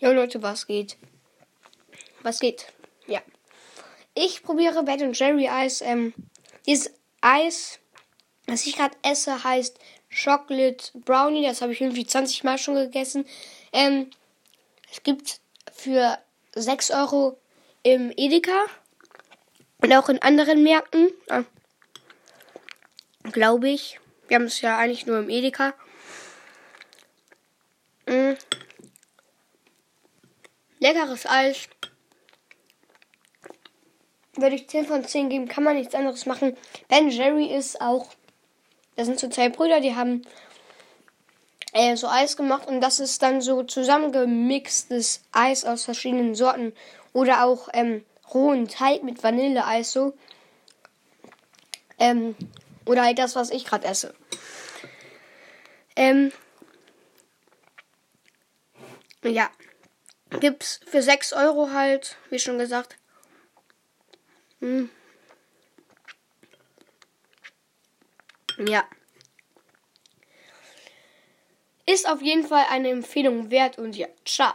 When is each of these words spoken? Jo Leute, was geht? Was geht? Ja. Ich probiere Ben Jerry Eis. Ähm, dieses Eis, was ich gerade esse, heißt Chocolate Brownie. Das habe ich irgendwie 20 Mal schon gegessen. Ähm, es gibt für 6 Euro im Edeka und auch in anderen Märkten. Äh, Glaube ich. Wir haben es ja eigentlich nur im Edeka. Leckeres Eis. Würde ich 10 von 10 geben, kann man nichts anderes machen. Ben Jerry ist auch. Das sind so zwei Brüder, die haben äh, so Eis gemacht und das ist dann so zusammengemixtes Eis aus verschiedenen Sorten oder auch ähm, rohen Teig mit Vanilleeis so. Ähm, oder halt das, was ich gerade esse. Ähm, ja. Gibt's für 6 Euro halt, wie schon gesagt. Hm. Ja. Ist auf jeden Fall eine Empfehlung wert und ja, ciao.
Jo 0.00 0.12
Leute, 0.12 0.42
was 0.42 0.66
geht? 0.66 0.96
Was 2.22 2.40
geht? 2.40 2.72
Ja. 3.06 3.20
Ich 4.14 4.42
probiere 4.42 4.82
Ben 4.82 5.12
Jerry 5.12 5.46
Eis. 5.46 5.82
Ähm, 5.82 6.14
dieses 6.66 6.90
Eis, 7.20 7.78
was 8.46 8.66
ich 8.66 8.76
gerade 8.76 8.96
esse, 9.02 9.44
heißt 9.44 9.78
Chocolate 10.10 10.90
Brownie. 10.94 11.44
Das 11.46 11.60
habe 11.60 11.72
ich 11.72 11.82
irgendwie 11.82 12.06
20 12.06 12.44
Mal 12.44 12.56
schon 12.56 12.76
gegessen. 12.76 13.26
Ähm, 13.74 14.10
es 14.90 15.02
gibt 15.02 15.40
für 15.70 16.18
6 16.54 16.92
Euro 16.92 17.38
im 17.82 18.10
Edeka 18.16 18.58
und 19.82 19.92
auch 19.92 20.08
in 20.08 20.22
anderen 20.22 20.62
Märkten. 20.62 21.10
Äh, 21.26 21.42
Glaube 23.32 23.68
ich. 23.68 24.00
Wir 24.28 24.36
haben 24.36 24.46
es 24.46 24.62
ja 24.62 24.78
eigentlich 24.78 25.04
nur 25.04 25.18
im 25.18 25.28
Edeka. 25.28 25.74
Leckeres 30.80 31.26
Eis. 31.26 31.68
Würde 34.34 34.56
ich 34.56 34.68
10 34.68 34.86
von 34.86 35.04
10 35.04 35.28
geben, 35.28 35.46
kann 35.46 35.62
man 35.64 35.76
nichts 35.76 35.94
anderes 35.94 36.24
machen. 36.26 36.56
Ben 36.88 37.10
Jerry 37.10 37.46
ist 37.54 37.80
auch. 37.80 38.08
Das 38.96 39.06
sind 39.06 39.20
so 39.20 39.28
zwei 39.28 39.50
Brüder, 39.50 39.80
die 39.80 39.94
haben 39.94 40.22
äh, 41.72 41.96
so 41.96 42.08
Eis 42.08 42.36
gemacht 42.36 42.66
und 42.66 42.80
das 42.80 42.98
ist 42.98 43.22
dann 43.22 43.40
so 43.40 43.62
zusammengemixtes 43.62 45.22
Eis 45.32 45.64
aus 45.64 45.84
verschiedenen 45.84 46.34
Sorten 46.34 46.72
oder 47.12 47.44
auch 47.44 47.68
ähm, 47.72 48.04
rohen 48.32 48.68
Teig 48.68 49.02
mit 49.02 49.22
Vanilleeis 49.22 49.92
so. 49.92 50.14
Ähm, 51.98 52.34
oder 52.86 53.04
halt 53.04 53.18
das, 53.18 53.36
was 53.36 53.50
ich 53.50 53.64
gerade 53.64 53.86
esse. 53.86 54.14
Ähm, 55.96 56.32
ja. 59.22 59.50
Gibt's 60.38 60.80
für 60.86 61.02
6 61.02 61.32
Euro 61.32 61.70
halt, 61.72 62.16
wie 62.30 62.38
schon 62.38 62.58
gesagt. 62.58 62.96
Hm. 64.60 64.90
Ja. 68.58 68.84
Ist 71.86 72.08
auf 72.08 72.22
jeden 72.22 72.46
Fall 72.46 72.66
eine 72.70 72.90
Empfehlung 72.90 73.50
wert 73.50 73.78
und 73.78 73.96
ja, 73.96 74.06
ciao. 74.24 74.54